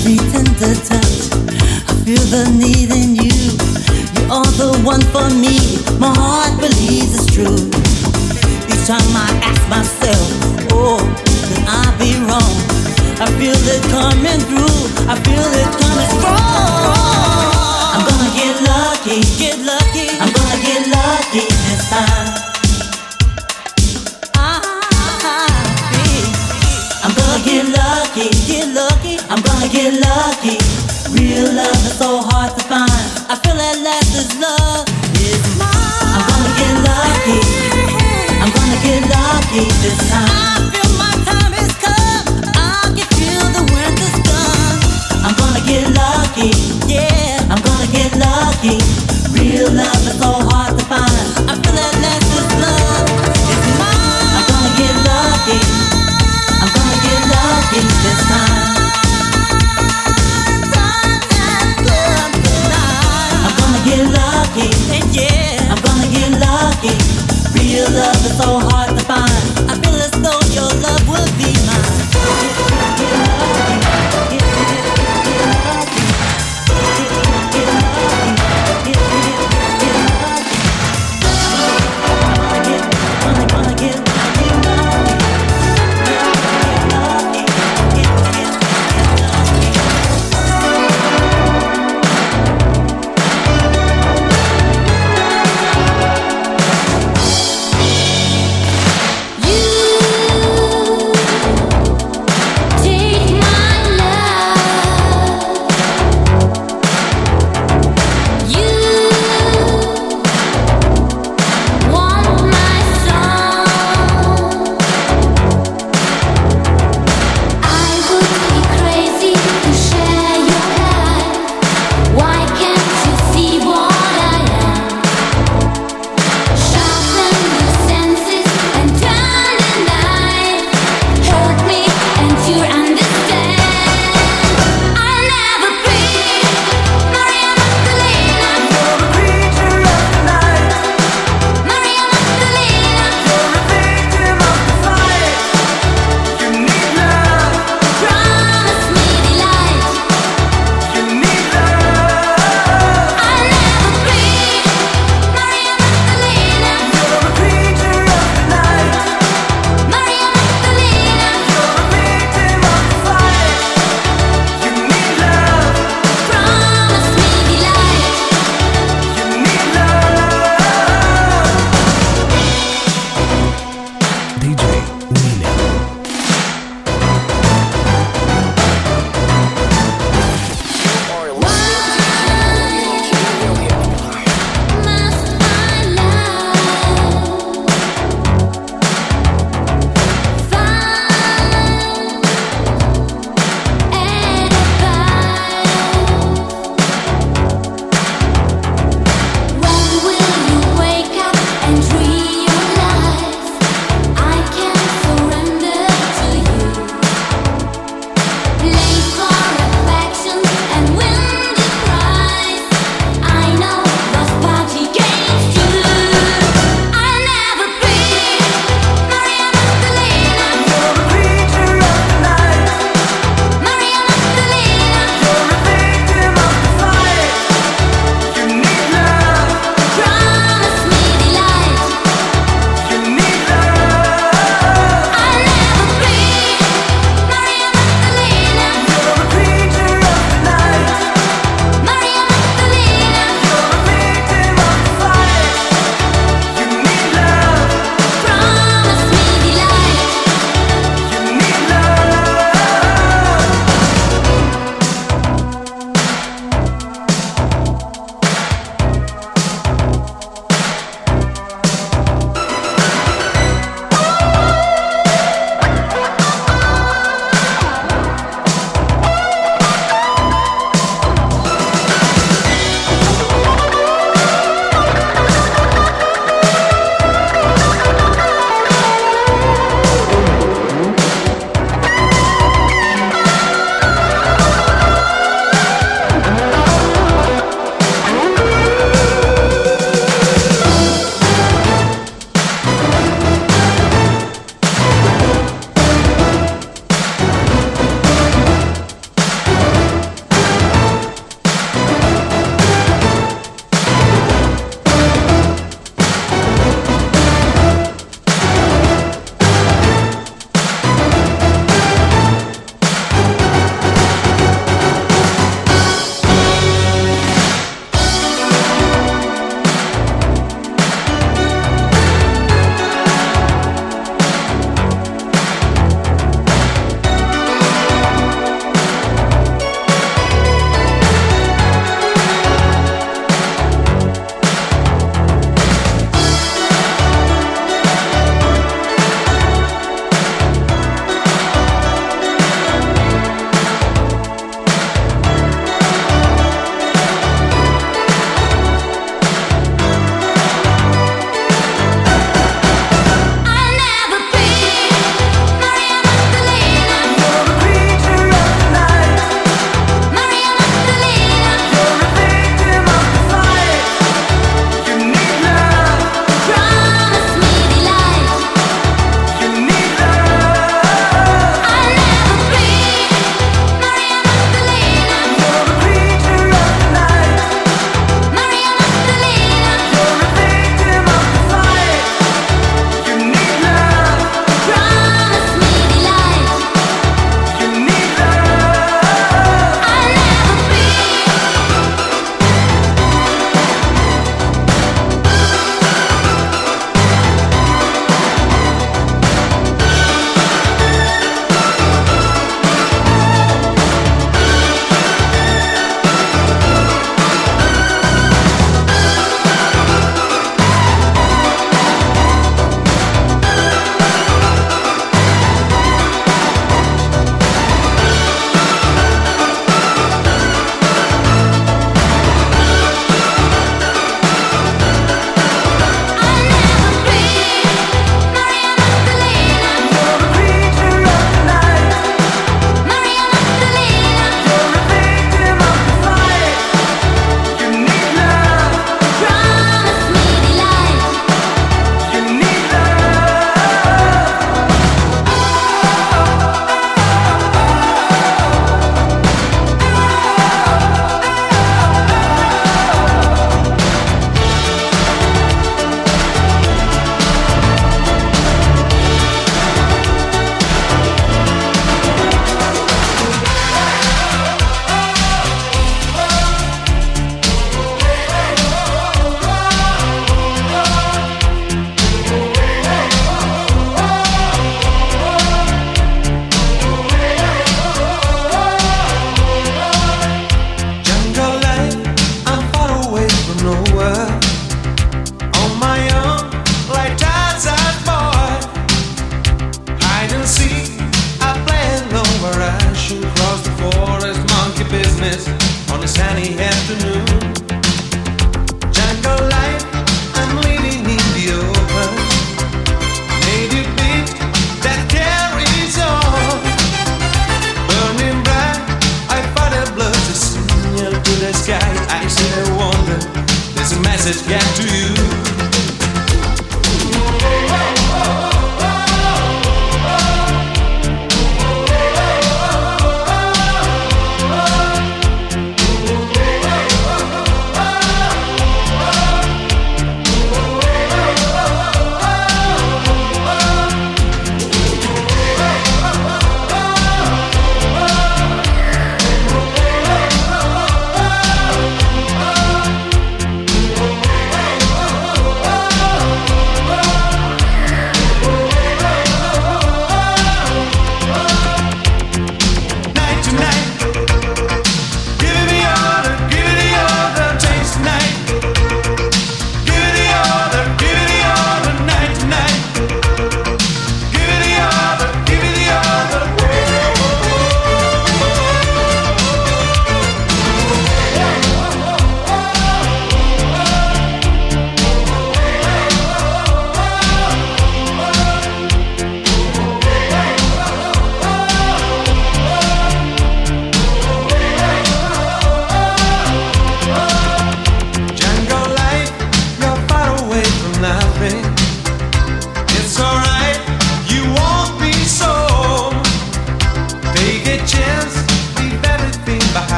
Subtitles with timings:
[0.00, 1.28] every tender touch.
[1.88, 3.36] I feel the need in you.
[4.16, 5.60] You are the one for me.
[5.98, 7.68] My heart believes it's true.
[8.70, 10.24] Each time I ask myself,
[10.72, 12.56] oh, could I be wrong?
[13.20, 14.80] I feel it coming through.
[15.04, 16.40] I feel it coming strong.
[17.92, 19.79] I'm gonna get lucky, get lucky.
[29.70, 30.58] Get lucky.
[31.14, 32.90] Real love is so hard to find.
[33.30, 36.10] I feel at last this love is mine.
[36.14, 37.40] I'm gonna get lucky.
[38.42, 40.59] I'm gonna get lucky this time.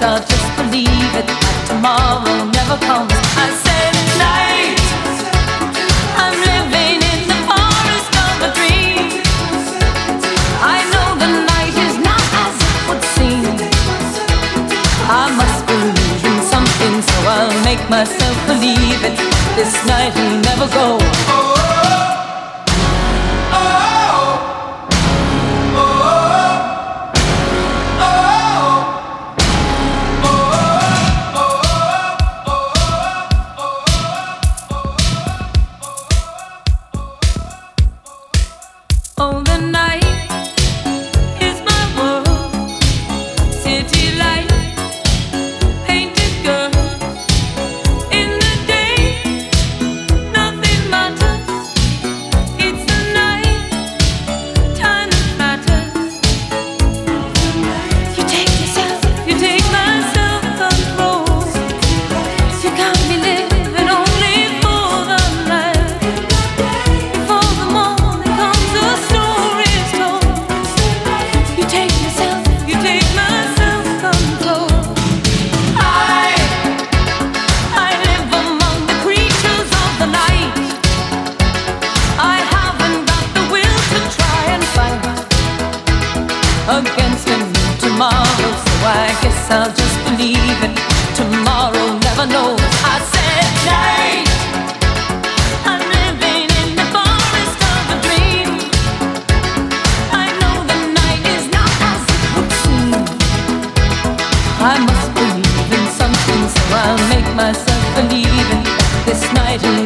[0.00, 0.04] nights.
[0.04, 3.12] I'll just believe it that tomorrow never comes.
[3.36, 4.80] I said night.
[6.16, 9.22] I'm living in the forest of a dream.
[10.60, 13.44] I know the night is not as it would seem.
[15.08, 19.16] I must believe in something, so I'll make myself believe it.
[19.56, 21.29] This night will never go.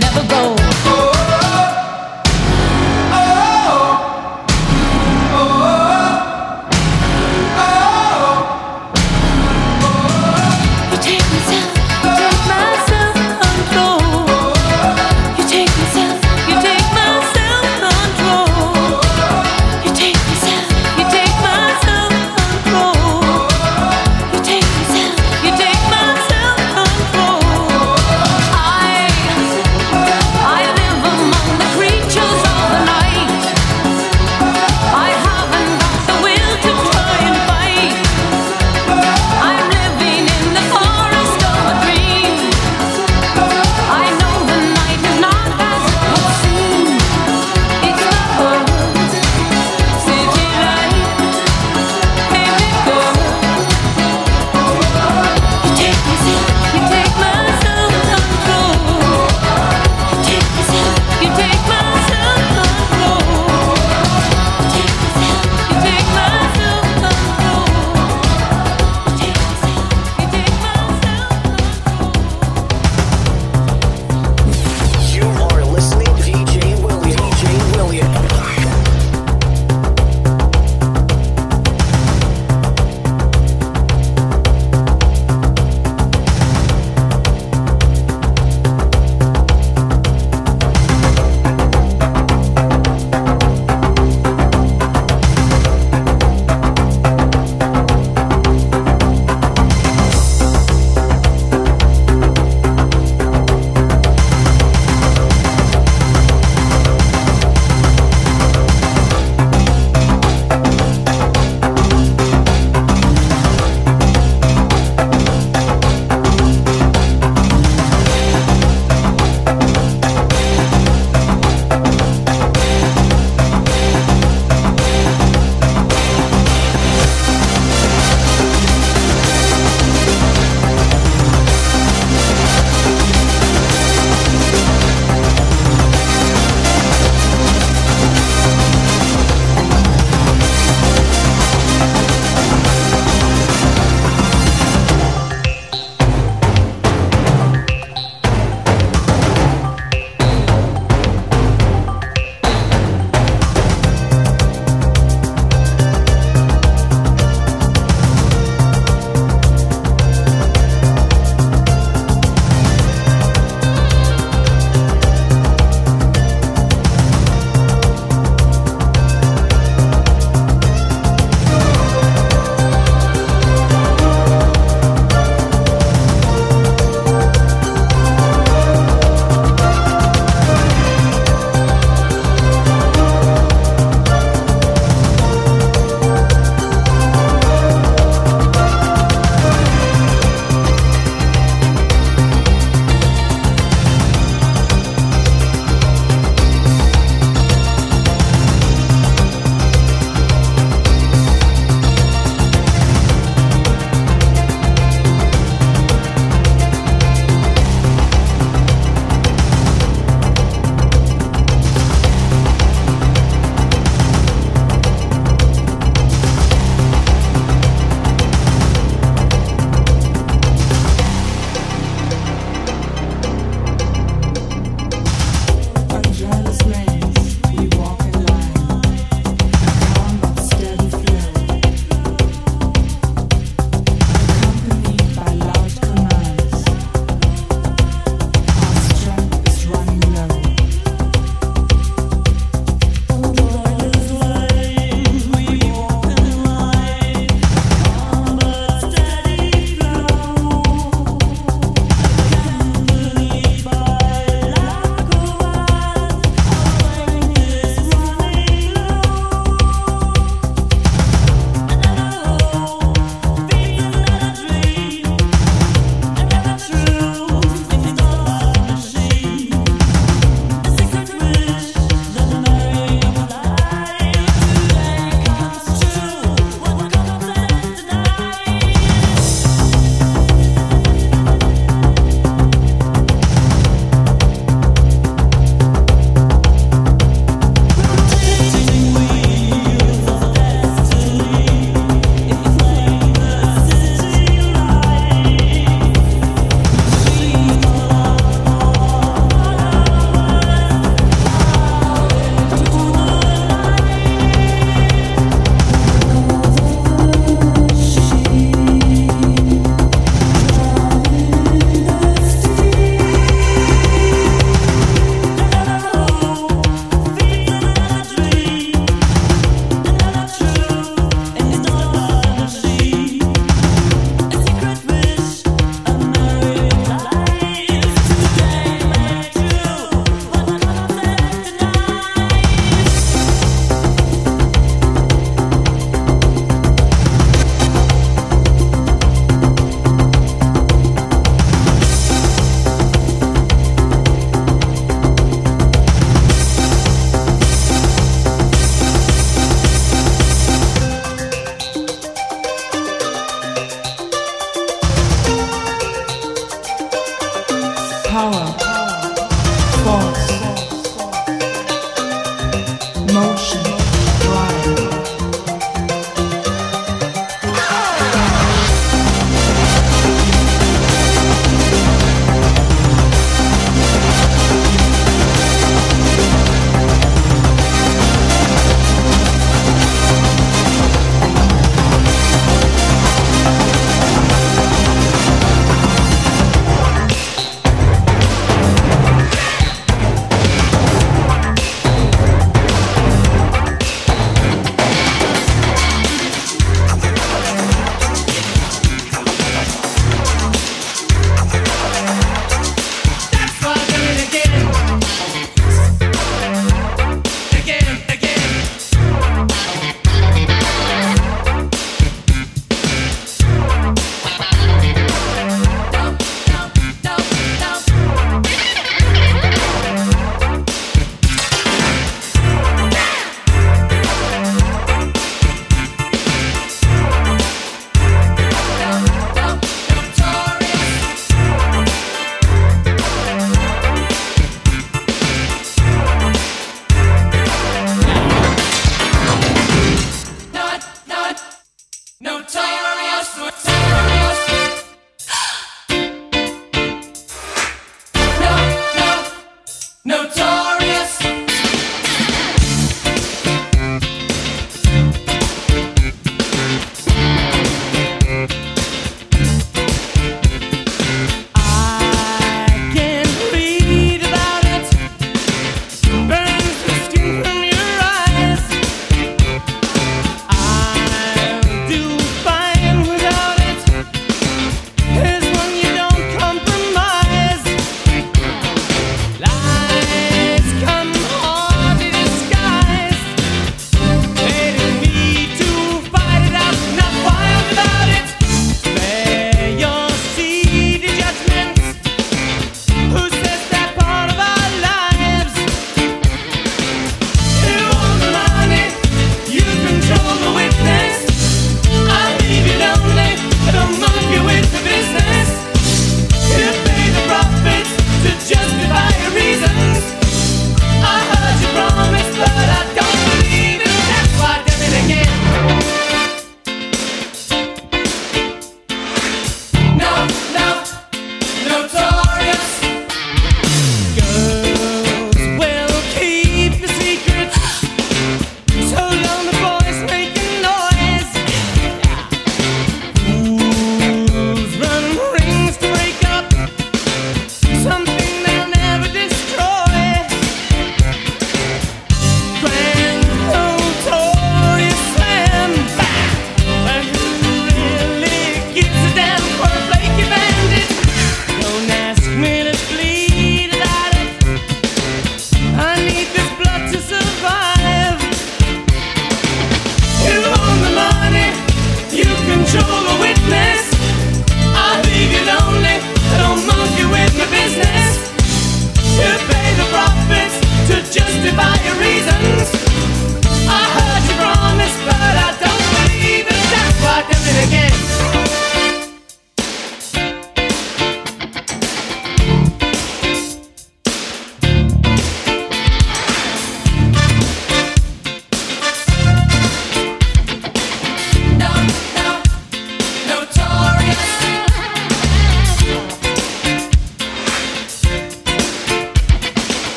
[0.00, 0.59] never go.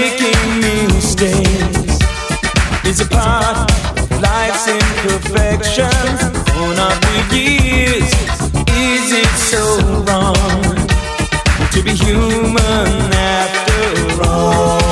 [0.00, 1.98] making mistakes
[2.86, 3.70] is a part
[4.00, 6.20] of life's imperfections.
[6.50, 8.10] Grown of the years,
[8.68, 9.62] is it so
[10.06, 10.74] wrong
[11.72, 14.91] to be human after all?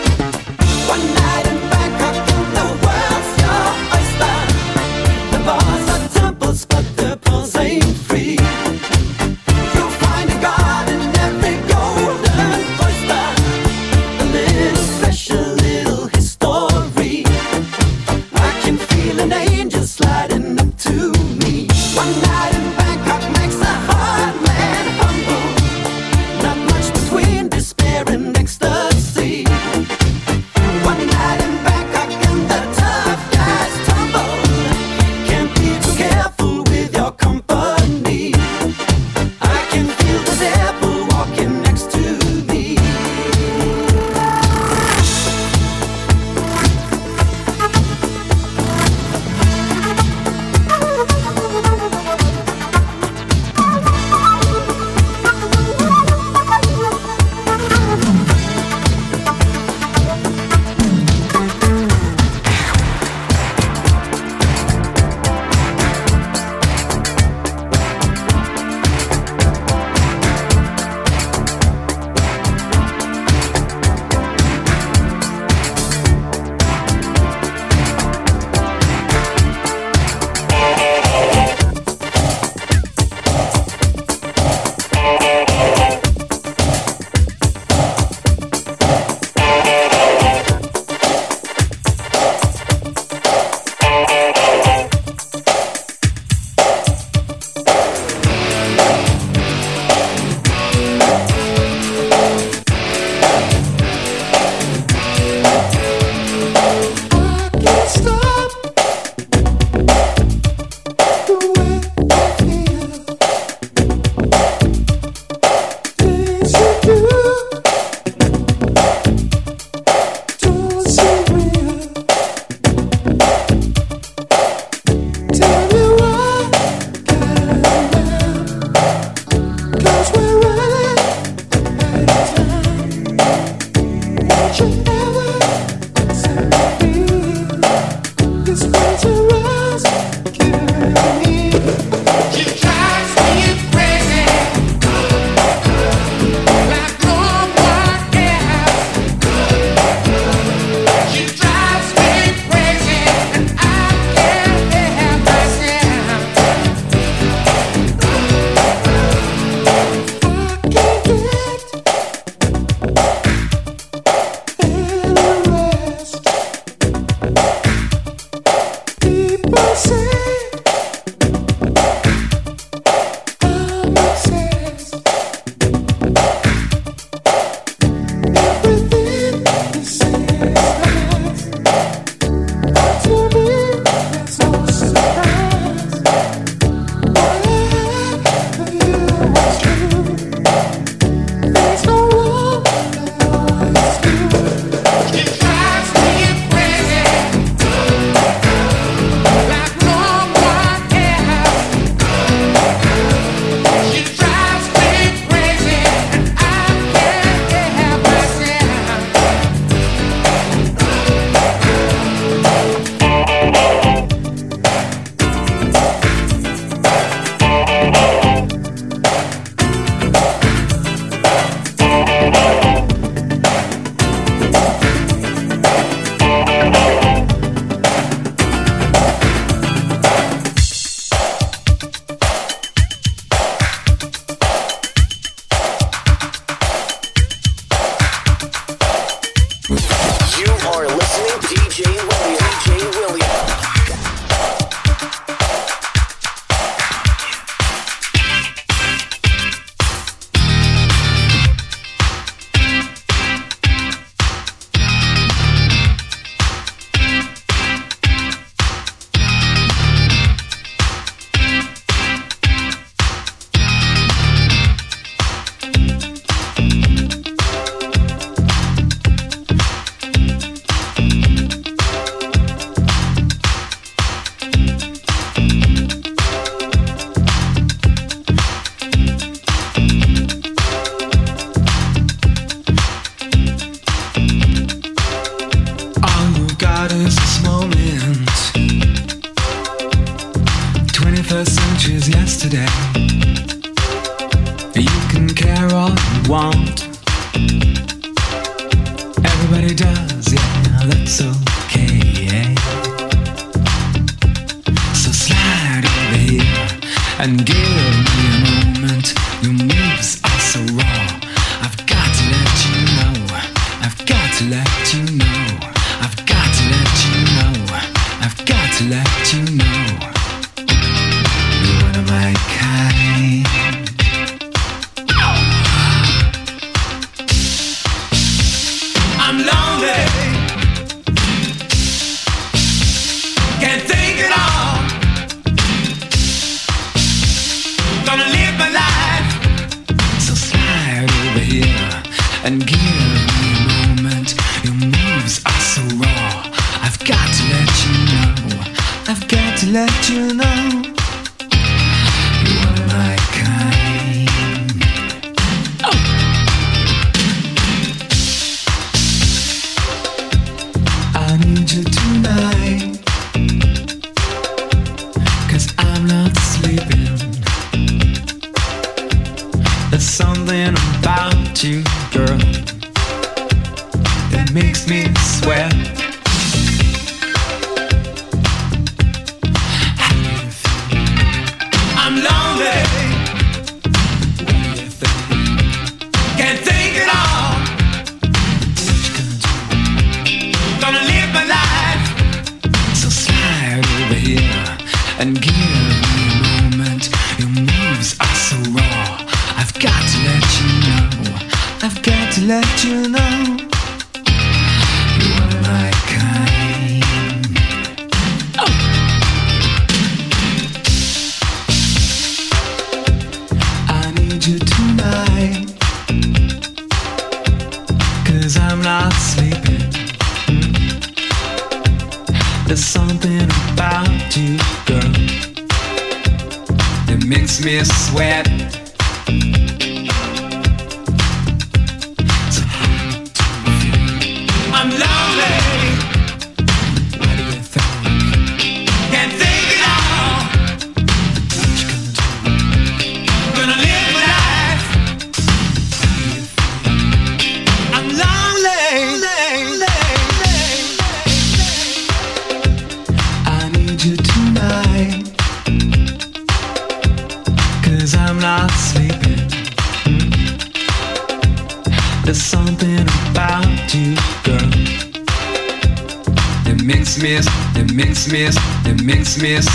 [469.41, 469.70] That